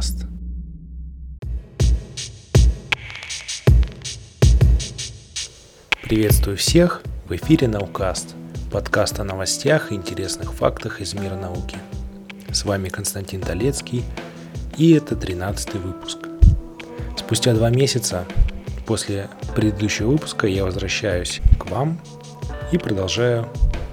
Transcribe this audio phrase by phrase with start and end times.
[0.00, 0.26] Наукаст.
[6.02, 7.02] Приветствую всех!
[7.26, 8.34] В эфире Наукаст,
[8.72, 11.76] подкаст о новостях и интересных фактах из мира науки.
[12.50, 14.02] С вами Константин Толецкий,
[14.76, 16.18] и это 13 выпуск.
[17.16, 18.24] Спустя два месяца
[18.86, 22.00] после предыдущего выпуска я возвращаюсь к вам
[22.72, 23.48] и продолжаю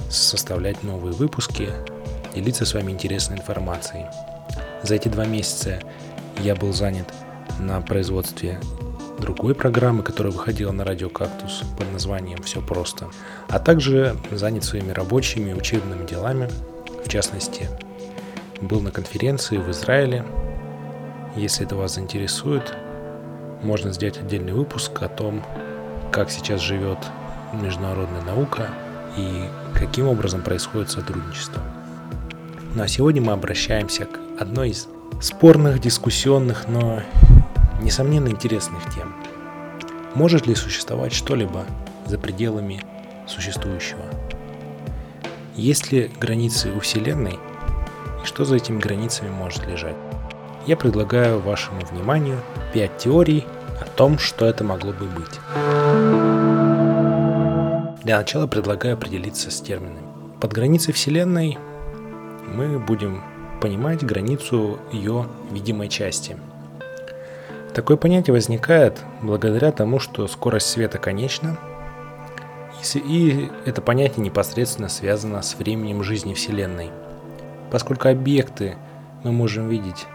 [0.10, 1.70] составлять новые выпуски,
[2.34, 4.06] делиться с вами интересной информацией.
[4.88, 5.82] За эти два месяца
[6.40, 7.14] я был занят
[7.60, 8.58] на производстве
[9.20, 13.10] другой программы, которая выходила на радио «Кактус» под названием «Все просто»,
[13.50, 16.50] а также занят своими рабочими учебными делами,
[17.06, 17.68] в частности,
[18.62, 20.24] был на конференции в Израиле.
[21.36, 22.74] Если это вас заинтересует,
[23.64, 25.44] можно сделать отдельный выпуск о том,
[26.14, 27.00] как сейчас живет
[27.52, 28.70] международная наука
[29.18, 31.62] и каким образом происходит сотрудничество.
[32.74, 34.88] Ну а сегодня мы обращаемся к одной из
[35.20, 37.02] спорных, дискуссионных, но
[37.82, 39.14] несомненно интересных тем.
[40.14, 41.66] Может ли существовать что-либо
[42.06, 42.84] за пределами
[43.28, 44.02] существующего?
[45.56, 47.40] Есть ли границы у Вселенной
[48.24, 49.96] и что за этими границами может лежать?
[50.68, 52.40] Я предлагаю вашему вниманию
[52.74, 53.46] 5 теорий
[53.82, 55.40] о том, что это могло бы быть.
[58.04, 60.06] Для начала предлагаю определиться с терминами.
[60.40, 61.58] Под границей Вселенной
[62.46, 63.24] мы будем
[63.60, 66.38] понимать границу ее видимой части–
[67.78, 71.60] Такое понятие возникает благодаря тому, что скорость света конечна,
[72.96, 76.90] и это понятие непосредственно связано с временем жизни Вселенной.
[77.70, 78.78] Поскольку объекты
[79.24, 80.08] мы можем видеть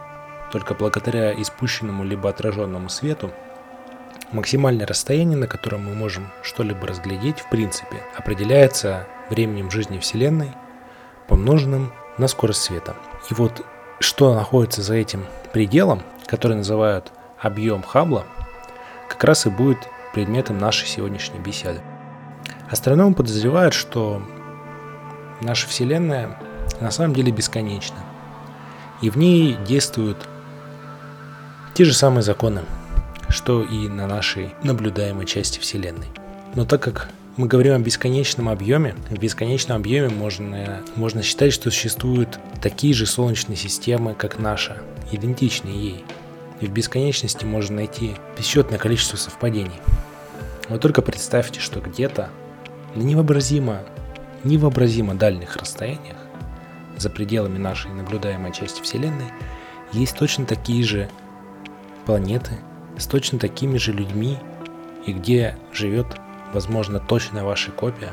[0.50, 3.30] только благодаря испущенному либо отраженному свету,
[4.32, 10.50] максимальное расстояние, на котором мы можем что-либо разглядеть, в принципе, определяется временем жизни Вселенной,
[11.28, 12.94] помноженным на скорость света.
[13.30, 13.64] И вот
[14.00, 18.24] что находится за этим пределом, который называют объем Хаббла
[19.08, 19.78] как раз и будет
[20.12, 21.80] предметом нашей сегодняшней беседы.
[22.70, 24.22] Астрономы подозревают, что
[25.40, 26.38] наша Вселенная
[26.80, 27.98] на самом деле бесконечна,
[29.00, 30.18] и в ней действуют
[31.74, 32.62] те же самые законы,
[33.28, 36.08] что и на нашей наблюдаемой части Вселенной.
[36.54, 41.70] Но так как мы говорим о бесконечном объеме, в бесконечном объеме можно, можно считать, что
[41.70, 44.78] существуют такие же Солнечные системы, как наша,
[45.10, 46.04] идентичные ей–
[46.62, 49.80] и в бесконечности можно найти бесчетное количество совпадений.
[50.68, 52.30] Вы только представьте, что где-то
[52.94, 53.80] на невообразимо,
[54.44, 56.16] невообразимо дальних расстояниях,
[56.96, 59.26] за пределами нашей наблюдаемой части Вселенной,
[59.92, 61.10] есть точно такие же
[62.06, 62.52] планеты
[62.96, 64.38] с точно такими же людьми,
[65.04, 66.06] и где живет,
[66.52, 68.12] возможно, точная ваша копия,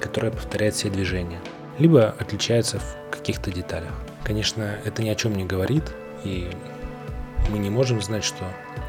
[0.00, 1.40] которая повторяет все движения,
[1.78, 3.92] либо отличается в каких-то деталях.
[4.24, 5.84] Конечно, это ни о чем не говорит,
[6.24, 6.50] и
[7.50, 8.44] мы не можем знать, что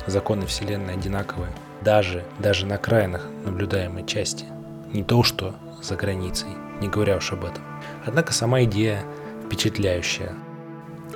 [0.06, 1.52] законы Вселенной одинаковые,
[1.82, 4.46] даже, даже на окраинах наблюдаемой части.
[4.92, 6.50] Не то, что за границей,
[6.82, 7.64] не говоря уж об этом.
[8.06, 9.04] Однако сама идея
[9.46, 10.34] впечатляющая.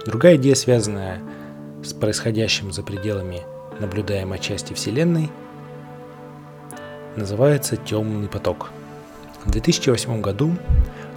[0.06, 1.22] Другая идея, связанная
[1.84, 3.42] с происходящим за пределами
[3.80, 5.30] наблюдаемой части Вселенной,
[7.16, 8.72] называется темный поток.
[9.46, 10.56] В 2008 году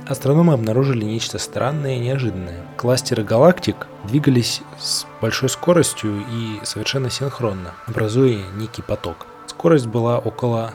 [0.07, 2.61] астрономы обнаружили нечто странное и неожиданное.
[2.77, 9.27] Кластеры галактик двигались с большой скоростью и совершенно синхронно, образуя некий поток.
[9.47, 10.73] Скорость была около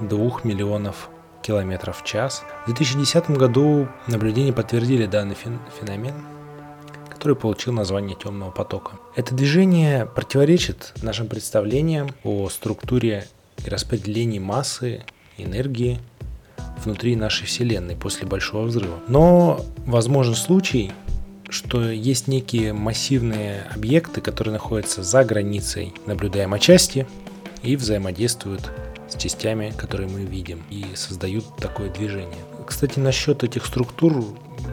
[0.00, 1.08] 2 миллионов
[1.42, 2.42] километров в час.
[2.64, 6.14] В 2010 году наблюдения подтвердили данный феномен,
[7.08, 8.98] который получил название темного потока.
[9.14, 13.26] Это движение противоречит нашим представлениям о структуре
[13.66, 15.02] и распределении массы,
[15.36, 15.98] энергии
[16.84, 19.00] внутри нашей Вселенной после Большого Взрыва.
[19.08, 20.92] Но возможен случай,
[21.48, 27.06] что есть некие массивные объекты, которые находятся за границей наблюдаемой части
[27.62, 28.70] и взаимодействуют
[29.08, 32.38] с частями, которые мы видим, и создают такое движение.
[32.66, 34.24] Кстати, насчет этих структур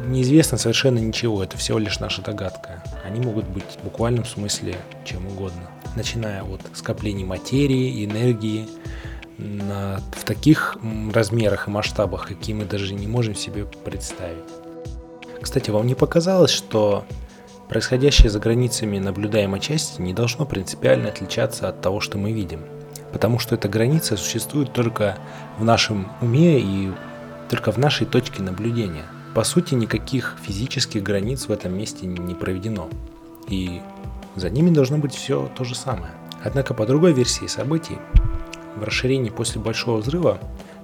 [0.07, 2.83] неизвестно совершенно ничего, это всего лишь наша догадка.
[3.05, 4.75] Они могут быть в буквальном смысле
[5.05, 8.67] чем угодно, начиная от скоплений материи, энергии,
[9.37, 10.77] на, в таких
[11.13, 14.43] размерах и масштабах, какие мы даже не можем себе представить.
[15.41, 17.05] Кстати, вам не показалось, что
[17.67, 22.61] происходящее за границами наблюдаемой части не должно принципиально отличаться от того, что мы видим?
[23.11, 25.17] Потому что эта граница существует только
[25.57, 26.91] в нашем уме и
[27.49, 29.05] только в нашей точке наблюдения.
[29.35, 32.89] По сути, никаких физических границ в этом месте не проведено.
[33.47, 33.81] И
[34.35, 36.11] за ними должно быть все то же самое.
[36.43, 37.97] Однако по другой версии событий,
[38.75, 40.39] в расширении после Большого взрыва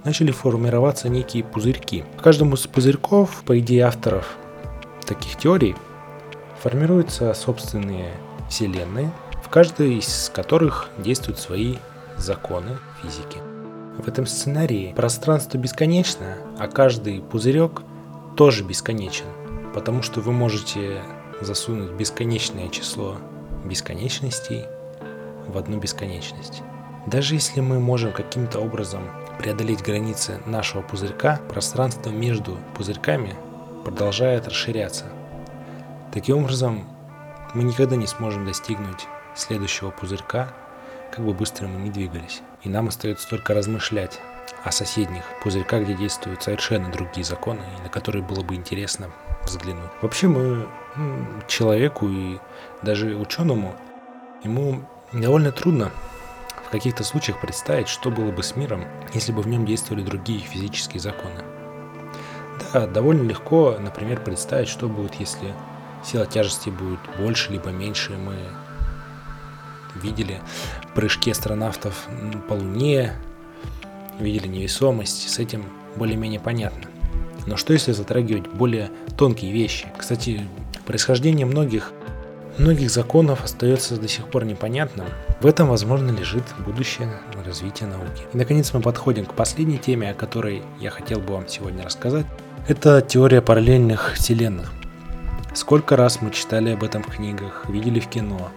[0.06, 2.06] начали формироваться некие пузырьки.
[2.18, 4.38] В каждом из пузырьков, по идее авторов
[5.06, 5.76] таких теорий,
[6.62, 8.14] формируются собственные
[8.50, 9.10] Вселенной,
[9.44, 11.78] в каждой из которых действуют свои
[12.18, 13.38] законы физики.
[13.98, 17.82] В этом сценарии пространство бесконечно, а каждый пузырек
[18.38, 19.26] тоже бесконечен,
[19.74, 21.02] потому что вы можете
[21.42, 23.18] засунуть бесконечное число
[23.66, 24.66] бесконечностей
[25.48, 26.62] в одну бесконечность.
[27.08, 29.02] Даже если мы можем каким-то образом
[29.40, 33.36] преодолеть границы нашего пузырька, пространство между пузырьками
[33.84, 35.06] продолжает расширяться.
[36.14, 36.84] Таким образом,
[37.54, 40.54] мы никогда не сможем достигнуть следующего пузырька,
[41.12, 42.42] как бы быстро мы ни двигались.
[42.64, 44.20] И нам остается только размышлять
[44.64, 49.10] о соседних пузырьках, где действуют совершенно другие законы, и на которые было бы интересно
[49.44, 49.90] взглянуть.
[50.02, 50.68] Вообще мы
[51.48, 52.40] человеку и
[52.82, 53.76] даже ученому,
[54.44, 54.84] ему
[55.14, 55.92] довольно трудно
[56.66, 60.40] в каких-то случаях представить, что было бы с миром, если бы в нем действовали другие
[60.40, 61.44] физические законы.
[62.74, 65.54] Да, довольно легко, например, представить, что будет, если
[66.04, 68.18] сила тяжести будет больше либо меньше.
[68.18, 68.36] Мы
[69.96, 70.42] видели
[70.94, 72.08] прыжки астронавтов
[72.48, 73.16] по Луне,
[74.20, 76.90] видели невесомость, с этим более-менее понятно.
[77.46, 79.88] Но что если затрагивать более тонкие вещи?
[79.98, 80.42] Кстати,
[80.86, 81.94] происхождение многих,
[82.58, 85.08] многих законов остается до сих пор непонятным.
[85.42, 87.10] В этом, возможно, лежит будущее
[87.46, 88.24] развития науки.
[88.34, 92.26] И, наконец, мы подходим к последней теме, о которой я хотел бы вам сегодня рассказать.
[92.68, 94.72] Это теория параллельных вселенных.
[95.56, 98.50] Сколько раз мы читали об этом в книгах, видели в кино.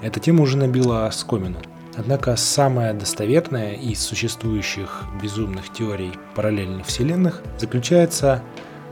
[0.00, 1.58] Эта тема уже набила оскомину.
[2.00, 8.42] Однако самая достоверная из существующих безумных теорий параллельных вселенных заключается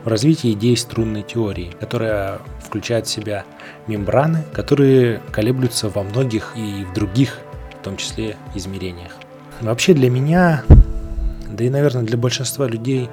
[0.05, 3.47] в развитии идей струнной теории, которая включает в себя
[3.87, 7.39] мембраны, которые колеблются во многих и в других,
[7.81, 9.13] в том числе, измерениях.
[9.63, 10.65] Вообще для меня,
[11.51, 13.09] да и, наверное, для большинства людей,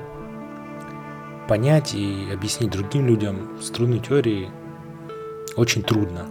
[1.48, 4.50] понять и объяснить другим людям струнной теории
[5.56, 6.26] очень трудно.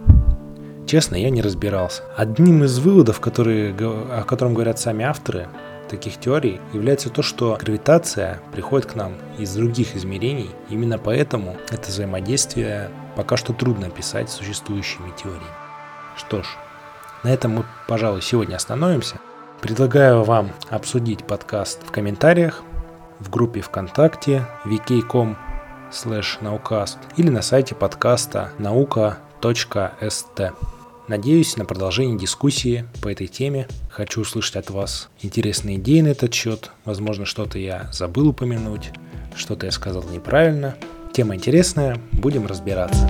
[0.95, 2.03] Честно, я не разбирался.
[2.15, 5.49] Одним из выводов, которые, о котором говорят сами авторы
[5.89, 10.49] таких теорий, является то, что гравитация приходит к нам из других измерений.
[10.69, 15.43] Именно поэтому это взаимодействие пока что трудно описать существующими теориями.
[16.15, 16.45] Что ж,
[17.23, 19.17] на этом мы, пожалуй, сегодня остановимся.
[19.59, 22.61] Предлагаю вам обсудить подкаст в комментариях,
[23.19, 25.35] в группе ВКонтакте vk.com
[25.91, 30.41] slash наукаст или на сайте подкаста наука.ст.
[31.07, 33.67] Надеюсь на продолжение дискуссии по этой теме.
[33.89, 36.71] Хочу услышать от вас интересные идеи на этот счет.
[36.83, 38.89] Возможно, что-то я забыл упомянуть,
[39.35, 40.75] что-то я сказал неправильно.
[41.13, 43.07] Тема интересная, будем разбираться.